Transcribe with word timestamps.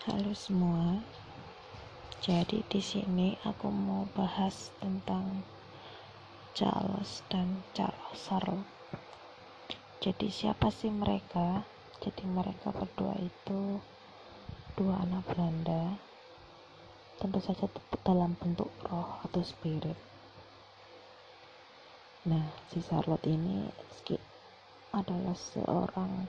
Halo 0.00 0.32
semua. 0.32 0.96
Jadi 2.24 2.64
di 2.72 2.80
sini 2.80 3.36
aku 3.44 3.68
mau 3.68 4.08
bahas 4.16 4.72
tentang 4.80 5.44
Charles 6.56 7.20
dan 7.28 7.60
Charles. 7.76 8.64
Jadi 10.00 10.32
siapa 10.32 10.72
sih 10.72 10.88
mereka? 10.88 11.68
Jadi 12.00 12.24
mereka 12.24 12.72
berdua 12.72 13.12
itu 13.20 13.76
dua 14.72 15.04
anak 15.04 15.20
Belanda. 15.36 15.92
Tentu 17.20 17.36
saja 17.44 17.68
dalam 18.00 18.32
bentuk 18.40 18.72
roh 18.88 19.20
atau 19.28 19.44
spirit. 19.44 20.00
Nah, 22.24 22.48
si 22.72 22.80
Charlotte 22.80 23.28
ini 23.28 23.68
adalah 24.96 25.36
seorang 25.36 26.24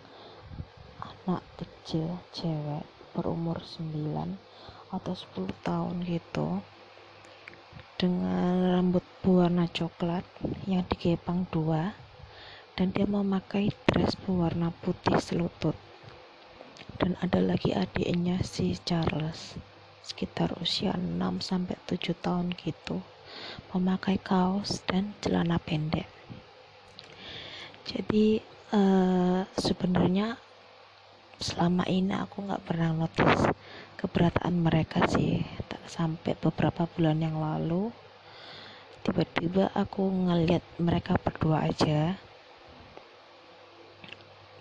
anak 0.99 1.39
kecil 1.55 2.19
cewek 2.35 2.99
berumur 3.15 3.63
9 3.63 4.91
atau 4.91 5.13
10 5.15 5.67
tahun 5.67 5.95
gitu 6.03 6.59
dengan 8.01 8.81
rambut 8.81 9.05
berwarna 9.21 9.69
coklat 9.69 10.25
yang 10.65 10.81
digepang 10.89 11.45
dua 11.53 11.93
dan 12.73 12.89
dia 12.89 13.05
memakai 13.05 13.69
dress 13.85 14.17
berwarna 14.17 14.73
putih 14.81 15.21
selutut. 15.21 15.77
Dan 16.97 17.13
ada 17.21 17.37
lagi 17.37 17.77
adiknya 17.77 18.41
si 18.41 18.73
Charles 18.81 19.57
sekitar 20.01 20.57
usia 20.57 20.97
6 20.97 21.21
sampai 21.39 21.77
7 21.85 22.17
tahun 22.17 22.57
gitu 22.57 23.05
memakai 23.71 24.17
kaos 24.17 24.83
dan 24.89 25.13
celana 25.23 25.61
pendek. 25.61 26.09
Jadi 27.85 28.41
uh, 28.73 29.45
sebenarnya 29.55 30.35
selama 31.41 31.81
ini 31.89 32.13
aku 32.13 32.45
nggak 32.45 32.69
pernah 32.69 32.93
notice 32.93 33.49
keberadaan 33.97 34.61
mereka 34.61 35.09
sih. 35.09 35.41
Tak 35.65 35.89
sampai 35.89 36.37
beberapa 36.37 36.85
bulan 36.85 37.17
yang 37.17 37.41
lalu 37.41 37.89
tiba-tiba 39.01 39.73
aku 39.73 40.05
ngeliat 40.05 40.61
mereka 40.77 41.17
berdua 41.17 41.65
aja. 41.65 42.13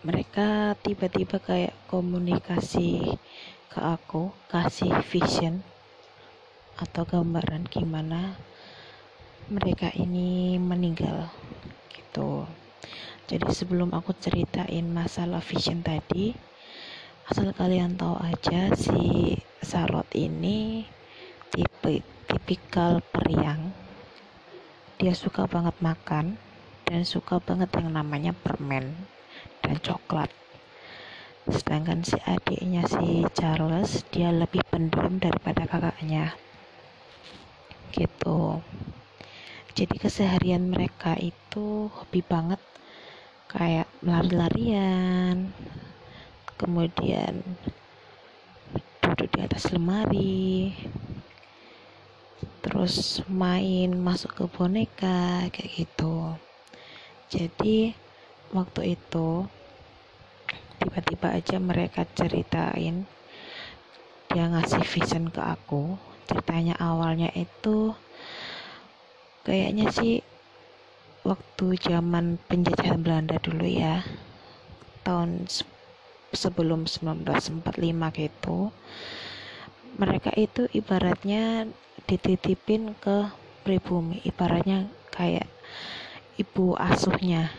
Mereka 0.00 0.80
tiba-tiba 0.80 1.36
kayak 1.36 1.76
komunikasi 1.92 3.20
ke 3.68 3.80
aku 3.84 4.32
kasih 4.48 5.04
vision 5.04 5.60
atau 6.80 7.04
gambaran 7.04 7.68
gimana 7.68 8.40
mereka 9.52 9.92
ini 9.92 10.56
meninggal 10.56 11.28
gitu. 11.92 12.48
Jadi 13.28 13.52
sebelum 13.52 13.92
aku 13.92 14.16
ceritain 14.16 14.88
masalah 14.88 15.44
vision 15.44 15.84
tadi 15.84 16.49
asal 17.30 17.54
kalian 17.54 17.94
tahu 17.94 18.18
aja 18.26 18.74
si 18.74 19.38
Charlotte 19.62 20.18
ini 20.18 20.82
tipe 21.54 22.02
tipikal 22.26 22.98
periang. 23.14 23.70
Dia 24.98 25.14
suka 25.14 25.46
banget 25.46 25.78
makan 25.78 26.34
dan 26.90 27.06
suka 27.06 27.38
banget 27.38 27.70
yang 27.78 27.94
namanya 27.94 28.34
permen 28.34 29.06
dan 29.62 29.78
coklat. 29.78 30.26
Sedangkan 31.46 32.02
si 32.02 32.18
adiknya 32.26 32.82
si 32.90 33.22
Charles 33.38 34.02
dia 34.10 34.34
lebih 34.34 34.66
pendiam 34.66 35.22
daripada 35.22 35.70
kakaknya. 35.70 36.34
Gitu. 37.94 38.58
Jadi 39.78 39.94
keseharian 40.02 40.66
mereka 40.66 41.14
itu 41.14 41.94
hobi 41.94 42.26
banget. 42.26 42.58
Kayak 43.46 43.86
lari-larian 44.02 45.54
kemudian 46.60 47.40
duduk 49.00 49.32
di 49.32 49.40
atas 49.40 49.72
lemari. 49.72 50.76
Terus 52.60 53.24
main 53.32 53.96
masuk 53.96 54.36
ke 54.36 54.44
boneka 54.44 55.48
kayak 55.48 55.72
gitu. 55.72 56.36
Jadi 57.32 57.96
waktu 58.52 59.00
itu 59.00 59.48
tiba-tiba 60.76 61.32
aja 61.32 61.56
mereka 61.56 62.04
ceritain 62.12 63.08
dia 64.28 64.44
ngasih 64.52 64.84
vision 64.84 65.32
ke 65.32 65.40
aku. 65.40 65.96
Ceritanya 66.28 66.76
awalnya 66.76 67.32
itu 67.32 67.96
kayaknya 69.42 69.88
sih 69.88 70.20
waktu 71.24 71.76
zaman 71.80 72.38
penjajahan 72.48 73.00
Belanda 73.02 73.36
dulu 73.40 73.66
ya 73.66 74.04
tahun 75.02 75.48
sebelum 76.30 76.86
1945 76.86 77.66
gitu 78.16 78.70
mereka 79.98 80.30
itu 80.38 80.70
ibaratnya 80.72 81.66
dititipin 82.08 82.96
ke 82.96 83.28
pribumi 83.66 84.24
ibaratnya 84.24 84.88
kayak 85.12 85.46
ibu 86.40 86.72
asuhnya 86.80 87.52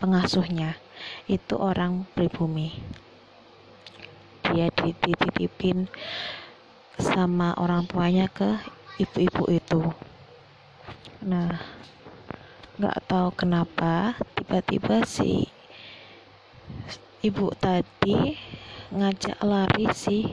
pengasuhnya 0.00 0.80
itu 1.28 1.54
orang 1.60 2.08
pribumi. 2.16 2.72
Dia 4.48 4.72
dititipin 4.72 5.88
sama 6.96 7.52
orang 7.60 7.84
tuanya 7.84 8.28
ke 8.32 8.56
ibu-ibu 8.96 9.44
itu. 9.52 9.82
Nah 11.28 11.60
nggak 12.80 12.98
tahu 13.04 13.28
kenapa 13.36 14.16
tiba-tiba 14.32 15.04
si 15.04 15.51
ibu 17.22 17.54
tadi 17.54 18.34
ngajak 18.90 19.38
lari 19.46 19.86
si 19.94 20.26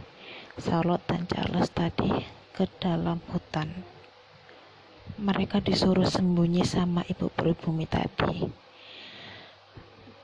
Charlotte 0.57 1.05
dan 1.05 1.29
Charles 1.29 1.69
tadi 1.69 2.09
ke 2.49 2.65
dalam 2.81 3.21
hutan. 3.29 3.69
Mereka 5.21 5.61
disuruh 5.61 6.09
sembunyi 6.09 6.65
sama 6.65 7.05
ibu 7.05 7.29
pribumi 7.29 7.85
tadi. 7.85 8.49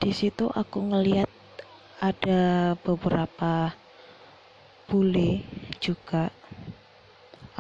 Di 0.02 0.10
situ 0.10 0.50
aku 0.50 0.82
ngeliat 0.90 1.30
ada 2.02 2.74
beberapa 2.82 3.70
bule 4.90 5.46
juga. 5.78 6.34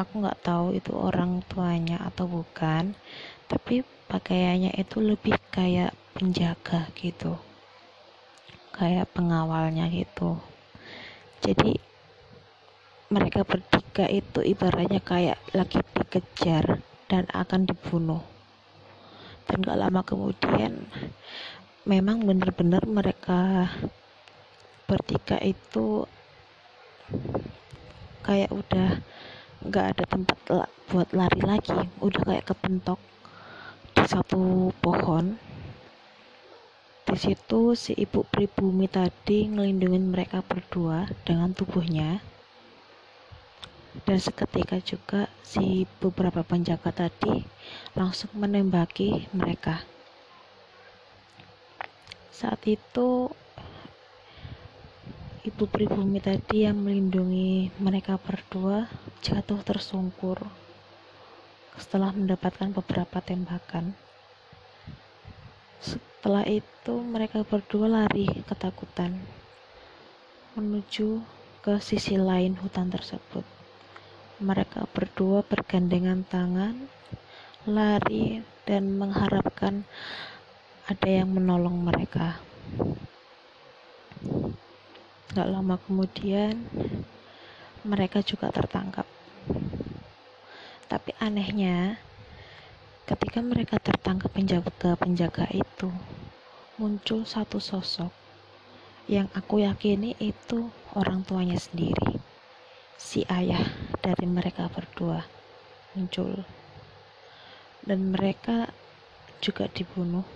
Aku 0.01 0.17
nggak 0.17 0.41
tahu 0.41 0.73
itu 0.73 0.97
orang 0.97 1.45
tuanya 1.45 2.01
atau 2.01 2.25
bukan, 2.25 2.97
tapi 3.45 3.85
pakaiannya 4.09 4.73
itu 4.81 4.97
lebih 4.97 5.37
kayak 5.53 5.93
penjaga 6.17 6.89
gitu 6.97 7.44
kayak 8.75 9.07
pengawalnya 9.15 9.87
gitu. 9.87 10.35
Jadi 11.39 11.79
mereka 13.07 13.47
bertiga 13.47 14.11
itu 14.11 14.43
ibaratnya 14.43 14.99
kayak 14.99 15.39
lagi 15.55 15.79
dikejar 15.95 16.83
dan 17.07 17.23
akan 17.31 17.63
dibunuh. 17.63 18.19
Dan 19.47 19.63
gak 19.63 19.79
lama 19.79 20.01
kemudian 20.03 20.91
memang 21.87 22.27
benar-benar 22.27 22.83
mereka 22.89 23.71
bertiga 24.89 25.37
itu 25.39 26.03
kayak 28.25 28.49
udah 28.49 28.89
nggak 29.65 29.85
ada 29.95 30.03
tempat 30.09 30.37
buat 30.89 31.09
lari 31.13 31.41
lagi. 31.45 31.77
Udah 32.01 32.21
kayak 32.25 32.49
kepentok 32.49 32.99
di 33.95 34.03
satu 34.03 34.73
pohon 34.81 35.37
di 37.15 37.31
situ 37.31 37.79
si 37.79 37.95
ibu 37.95 38.27
pribumi 38.27 38.91
tadi 38.91 39.47
ngelindungin 39.47 40.11
mereka 40.11 40.43
berdua 40.43 41.07
dengan 41.23 41.55
tubuhnya. 41.55 42.19
Dan 44.03 44.19
seketika 44.19 44.83
juga 44.83 45.31
si 45.39 45.87
beberapa 46.03 46.43
penjaga 46.43 46.91
tadi 46.91 47.39
langsung 47.95 48.35
menembaki 48.35 49.31
mereka. 49.31 49.79
Saat 52.35 52.67
itu 52.67 53.31
ibu 55.47 55.63
pribumi 55.71 56.19
tadi 56.19 56.67
yang 56.67 56.83
melindungi 56.83 57.71
mereka 57.79 58.19
berdua 58.19 58.91
jatuh 59.23 59.63
tersungkur 59.63 60.43
setelah 61.79 62.11
mendapatkan 62.11 62.75
beberapa 62.75 63.23
tembakan. 63.23 63.95
Setelah 66.25 66.49
itu 66.49 67.05
mereka 67.05 67.45
berdua 67.45 67.85
lari 67.85 68.25
ketakutan 68.49 69.13
menuju 70.57 71.21
ke 71.61 71.77
sisi 71.77 72.17
lain 72.17 72.57
hutan 72.57 72.89
tersebut. 72.89 73.45
Mereka 74.41 74.89
berdua 74.89 75.45
bergandengan 75.45 76.25
tangan, 76.25 76.89
lari 77.69 78.41
dan 78.65 78.97
mengharapkan 78.97 79.85
ada 80.89 81.05
yang 81.05 81.29
menolong 81.29 81.85
mereka. 81.85 82.41
Gak 85.29 85.45
lama 85.45 85.77
kemudian, 85.85 86.65
mereka 87.85 88.25
juga 88.25 88.49
tertangkap. 88.49 89.05
Tapi 90.89 91.13
anehnya, 91.21 92.01
Ketika 93.05 93.37
mereka 93.37 93.77
tertangkap 93.77 94.33
penjaga-penjaga 94.33 95.45
itu, 95.53 95.93
muncul 96.75 97.23
satu 97.23 97.55
sosok 97.55 98.11
yang 99.07 99.31
aku 99.31 99.63
yakini 99.63 100.11
itu 100.19 100.67
orang 100.91 101.23
tuanya 101.23 101.55
sendiri. 101.55 102.19
si 102.99 103.23
ayah 103.31 103.63
dari 104.03 104.27
mereka 104.27 104.67
berdua 104.67 105.23
muncul. 105.95 106.43
Dan 107.79 108.11
mereka 108.11 108.71
juga 109.39 109.71
dibunuh 109.71 110.27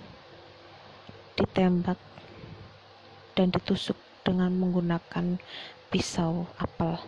ditembak 1.36 2.00
dan 3.36 3.52
ditusuk 3.52 4.00
dengan 4.24 4.56
menggunakan 4.56 5.40
pisau 5.92 6.48
apel. 6.56 7.04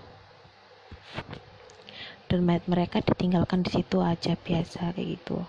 Dan 2.27 2.43
mayat 2.43 2.67
mereka 2.67 2.99
ditinggalkan 2.99 3.63
di 3.63 3.79
situ 3.79 4.03
aja 4.03 4.35
biasa 4.35 4.91
kayak 4.91 5.07
gitu 5.19 5.39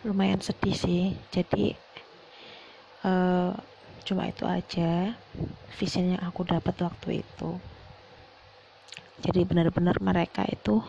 lumayan 0.00 0.40
sedih 0.40 0.74
sih. 0.74 1.04
Jadi 1.28 1.76
uh, 3.04 3.52
cuma 4.02 4.26
itu 4.26 4.42
aja 4.48 5.14
vision 5.78 6.16
yang 6.16 6.22
aku 6.24 6.42
dapat 6.48 6.74
waktu 6.82 7.22
itu. 7.22 7.50
Jadi 9.22 9.46
benar-benar 9.46 10.02
mereka 10.02 10.42
itu 10.50 10.82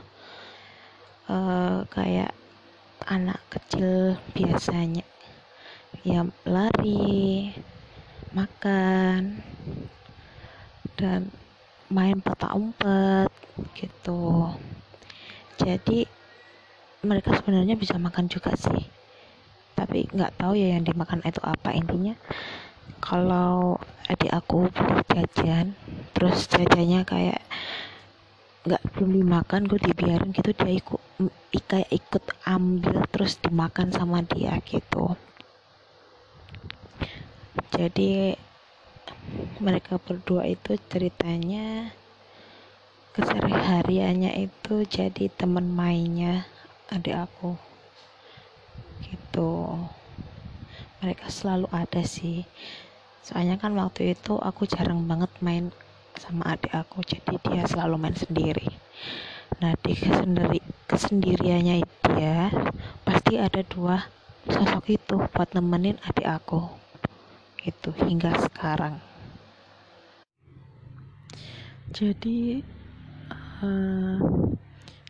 uh, 1.29 1.85
kayak 1.91 2.33
anak 3.05 3.43
kecil 3.51 4.17
biasanya. 4.33 5.05
Ya 6.01 6.25
lari 6.49 7.53
makan 8.33 9.45
dan 10.97 11.29
main 11.93 12.17
peta 12.17 12.49
umpet 12.57 13.29
gitu. 13.77 14.49
Jadi 15.61 16.09
mereka 17.05 17.35
sebenarnya 17.37 17.77
bisa 17.77 17.99
makan 18.01 18.25
juga 18.25 18.55
sih 18.57 18.92
tapi 19.93 20.09
nggak 20.09 20.41
tahu 20.41 20.57
ya 20.57 20.73
yang 20.73 20.89
dimakan 20.89 21.21
itu 21.21 21.37
apa 21.45 21.69
intinya. 21.69 22.17
Kalau 22.97 23.77
adik 24.09 24.33
aku 24.33 24.65
beli 24.73 25.05
jajan 25.05 25.77
terus 26.17 26.49
jajannya 26.49 27.05
kayak 27.05 27.45
nggak 28.65 28.81
belum 28.97 29.21
dimakan 29.21 29.69
gue 29.69 29.77
dibiarin 29.77 30.33
gitu 30.33 30.49
dia 30.57 30.81
ikut 30.81 30.97
kayak 31.69 31.93
ikut 31.93 32.25
ambil 32.41 33.05
terus 33.13 33.37
dimakan 33.37 33.93
sama 33.93 34.25
dia 34.25 34.57
gitu. 34.65 35.13
Jadi 37.77 38.33
mereka 39.61 40.01
berdua 40.01 40.49
itu 40.49 40.73
ceritanya 40.89 41.93
kesehariannya 43.13 44.41
itu 44.41 44.89
jadi 44.89 45.29
teman 45.37 45.69
mainnya 45.69 46.49
adik 46.89 47.29
aku 47.29 47.72
gitu. 49.01 49.73
Mereka 51.01 51.31
selalu 51.33 51.67
ada 51.73 52.05
sih. 52.05 52.45
Soalnya 53.23 53.55
kan 53.55 53.73
waktu 53.73 54.13
itu 54.13 54.35
aku 54.35 54.67
jarang 54.67 55.07
banget 55.07 55.31
main 55.39 55.71
sama 56.19 56.53
adik 56.53 56.69
aku 56.75 57.01
jadi 57.01 57.33
dia 57.41 57.63
selalu 57.65 57.95
main 57.97 58.13
sendiri. 58.13 58.69
Nah 59.63 59.73
di 59.79 59.93
kesendiri 59.95 60.59
kesendiriannya 60.85 61.87
dia 61.87 62.51
pasti 63.01 63.39
ada 63.39 63.63
dua 63.65 64.05
sosok 64.45 64.85
itu 64.91 65.15
buat 65.31 65.49
nemenin 65.55 65.97
adik 66.03 66.27
aku. 66.27 66.67
Itu 67.63 67.95
hingga 67.95 68.35
sekarang. 68.43 68.99
Jadi 71.93 72.59
uh, 73.63 74.19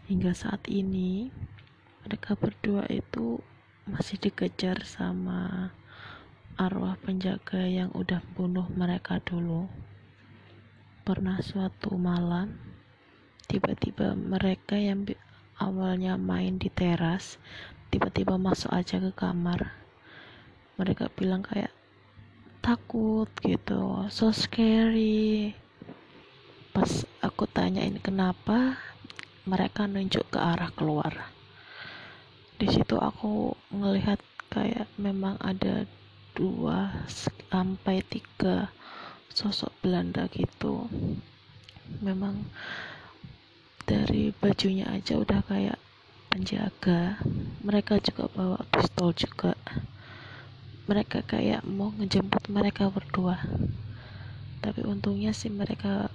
hingga 0.06 0.32
saat 0.36 0.68
ini 0.70 1.32
mereka 2.04 2.36
berdua 2.36 2.86
itu 2.92 3.40
masih 3.84 4.16
dikejar 4.16 4.88
sama 4.88 5.72
arwah 6.56 6.96
penjaga 7.02 7.66
yang 7.66 7.92
udah 7.92 8.24
bunuh 8.38 8.70
mereka 8.78 9.20
dulu. 9.20 9.68
Pernah 11.04 11.44
suatu 11.44 12.00
malam, 12.00 12.56
tiba-tiba 13.52 14.16
mereka 14.16 14.80
yang 14.80 15.04
awalnya 15.60 16.16
main 16.16 16.56
di 16.56 16.72
teras, 16.72 17.42
tiba-tiba 17.92 18.40
masuk 18.40 18.72
aja 18.72 19.04
ke 19.04 19.12
kamar. 19.12 19.76
Mereka 20.80 21.12
bilang 21.18 21.44
kayak 21.44 21.76
takut 22.64 23.28
gitu, 23.44 24.08
so 24.08 24.32
scary. 24.32 25.52
Pas 26.72 27.04
aku 27.20 27.44
tanyain 27.52 28.00
kenapa, 28.00 28.80
mereka 29.44 29.92
nunjuk 29.92 30.24
ke 30.32 30.40
arah 30.40 30.72
keluar. 30.72 31.33
Di 32.64 32.72
situ 32.80 32.96
aku 32.96 33.52
ngelihat 33.76 34.24
kayak 34.48 34.88
memang 34.96 35.36
ada 35.44 35.84
dua 36.32 36.96
sampai 37.12 38.00
tiga 38.08 38.72
sosok 39.28 39.84
Belanda 39.84 40.32
gitu. 40.32 40.88
Memang 42.00 42.48
dari 43.84 44.32
bajunya 44.40 44.88
aja 44.96 45.20
udah 45.20 45.44
kayak 45.44 45.76
penjaga. 46.32 47.20
Mereka 47.68 48.00
juga 48.00 48.32
bawa 48.32 48.64
pistol 48.72 49.12
juga. 49.12 49.60
Mereka 50.88 51.28
kayak 51.28 51.68
mau 51.68 51.92
ngejemput 52.00 52.48
mereka 52.48 52.88
berdua. 52.88 53.44
Tapi 54.64 54.88
untungnya 54.88 55.36
sih 55.36 55.52
mereka 55.52 56.08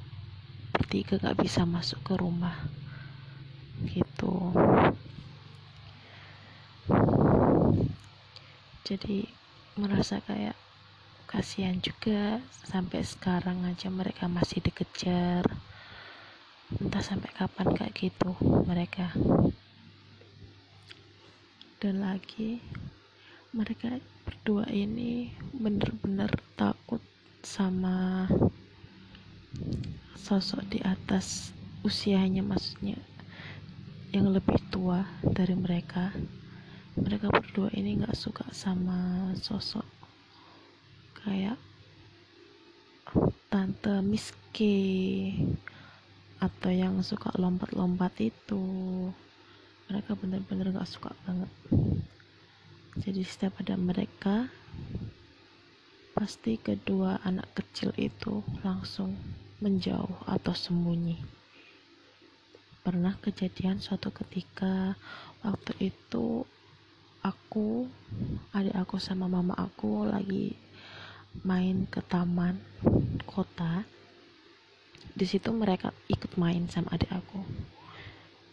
bertiga 0.73 1.21
gak 1.21 1.45
bisa 1.45 1.69
masuk 1.69 2.01
ke 2.09 2.17
rumah. 2.17 2.57
Gitu 3.85 4.33
jadi 8.89 9.29
merasa 9.77 10.25
kayak 10.25 10.57
kasihan 11.29 11.77
juga. 11.85 12.41
Sampai 12.65 13.05
sekarang 13.05 13.69
aja 13.69 13.93
mereka 13.93 14.33
masih 14.33 14.65
dikejar. 14.65 15.45
Entah 16.81 17.05
sampai 17.05 17.29
kapan 17.37 17.69
kayak 17.77 17.93
gitu 18.01 18.33
mereka. 18.65 19.13
Dan 21.85 22.01
lagi 22.01 22.65
mereka 23.53 24.01
berdua 24.25 24.65
ini 24.73 25.37
bener-bener 25.53 26.33
takut 26.57 27.05
sama 27.45 28.25
sosok 30.17 30.65
di 30.69 30.81
atas 30.85 31.53
usianya 31.81 32.45
maksudnya 32.45 33.01
yang 34.13 34.29
lebih 34.33 34.61
tua 34.69 35.07
dari 35.25 35.57
mereka 35.57 36.13
mereka 37.03 37.31
berdua 37.31 37.71
ini 37.75 38.03
nggak 38.03 38.17
suka 38.19 38.47
sama 38.51 39.31
sosok 39.39 39.87
kayak 41.23 41.59
tante 43.49 44.05
Miski 44.05 45.33
atau 46.39 46.71
yang 46.71 47.01
suka 47.03 47.35
lompat-lompat 47.35 48.15
itu. 48.23 48.65
Mereka 49.89 50.21
bener-bener 50.21 50.77
gak 50.77 50.91
suka 50.91 51.17
banget. 51.25 51.51
Jadi 52.99 53.23
setiap 53.25 53.57
ada 53.65 53.75
mereka 53.81 54.53
pasti 56.13 56.59
kedua 56.59 57.23
anak 57.25 57.55
kecil 57.57 57.95
itu 57.97 58.43
langsung 58.61 59.17
menjauh 59.65 60.29
atau 60.29 60.53
sembunyi. 60.53 61.17
Pernah 62.85 63.17
kejadian 63.23 63.81
suatu 63.81 64.13
ketika 64.13 64.99
waktu 65.41 65.95
itu 65.95 66.45
aku 67.59 67.91
adik 68.55 68.79
aku 68.79 69.03
sama 69.03 69.27
mama 69.27 69.51
aku 69.59 70.07
lagi 70.07 70.55
main 71.43 71.91
ke 71.91 71.99
taman 72.07 72.55
kota. 73.27 73.83
Di 75.11 75.27
situ 75.27 75.51
mereka 75.51 75.91
ikut 76.07 76.39
main 76.39 76.71
sama 76.71 76.95
adik 76.95 77.11
aku. 77.11 77.43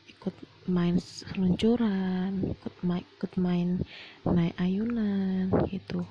Ikut 0.09 0.33
main 0.65 0.97
seluncuran 0.97 2.49
ikut 2.49 2.73
main 2.81 3.05
ikut 3.05 3.33
main 3.37 3.85
naik 4.25 4.57
ayunan 4.57 5.53
gitu. 5.69 6.01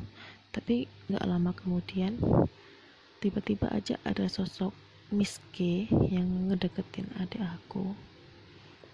Tapi 0.55 0.87
nggak 1.11 1.27
lama 1.27 1.51
kemudian 1.51 2.15
tiba-tiba 3.19 3.75
aja 3.75 3.99
ada 4.07 4.31
sosok 4.31 4.71
Miss 5.11 5.43
K 5.51 5.91
yang 5.91 6.47
ngedeketin 6.47 7.11
adik 7.19 7.43
aku. 7.43 7.91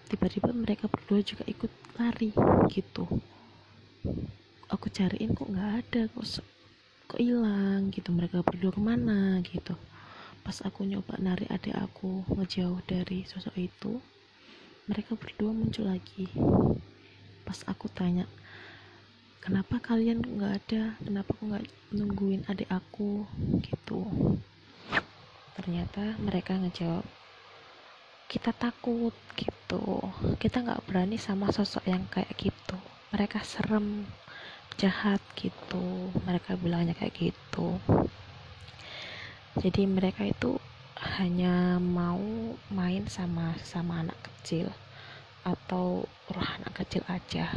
Tiba-tiba 0.08 0.56
mereka 0.56 0.88
berdua 0.88 1.20
juga 1.20 1.44
ikut 1.44 1.68
lari 2.00 2.32
gitu 2.72 3.04
aku 4.70 4.86
cariin 4.86 5.34
kok 5.34 5.50
nggak 5.50 5.72
ada 5.82 6.02
kok 6.14 6.24
kok 7.10 7.20
hilang 7.20 7.90
gitu. 7.90 8.14
Mereka 8.14 8.46
berdua 8.46 8.70
ke 8.70 8.80
mana 8.82 9.42
gitu. 9.42 9.74
Pas 10.46 10.56
aku 10.62 10.86
nyoba 10.86 11.18
narik 11.18 11.50
adik 11.50 11.74
aku 11.74 12.22
ngejauh 12.38 12.78
dari 12.86 13.26
sosok 13.26 13.54
itu 13.58 13.98
mereka 14.86 15.18
berdua 15.18 15.50
muncul 15.50 15.90
lagi. 15.90 16.30
Pas 17.42 17.58
aku 17.66 17.90
tanya 17.90 18.30
kenapa 19.42 19.82
kalian 19.82 20.22
nggak 20.22 20.54
ada? 20.64 20.82
Kenapa 21.02 21.34
aku 21.34 21.42
nggak 21.50 21.66
nungguin 21.90 22.46
adik 22.46 22.70
aku? 22.70 23.26
gitu. 23.66 24.06
Ternyata 25.58 26.14
mereka 26.22 26.56
ngejawab 26.56 27.04
kita 28.30 28.54
takut 28.54 29.12
gitu. 29.34 29.98
Kita 30.38 30.62
nggak 30.62 30.86
berani 30.86 31.18
sama 31.18 31.50
sosok 31.50 31.82
yang 31.90 32.06
kayak 32.06 32.30
gitu 32.38 32.78
mereka 33.10 33.42
serem 33.42 34.06
jahat 34.78 35.20
gitu 35.36 36.14
mereka 36.24 36.56
bilangnya 36.56 36.96
kayak 36.96 37.30
gitu. 37.30 37.76
Jadi 39.60 39.82
mereka 39.84 40.24
itu 40.24 40.56
hanya 41.18 41.80
mau 41.80 42.20
main 42.70 43.04
sama 43.10 43.56
sama 43.66 44.04
anak 44.06 44.16
kecil 44.24 44.70
atau 45.42 46.04
roh 46.30 46.48
anak 46.60 46.84
kecil 46.84 47.00
aja 47.08 47.48